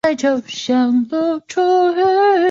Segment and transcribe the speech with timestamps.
[0.03, 0.17] 可升
[1.07, 1.15] 级
[1.47, 2.31] 成麟师。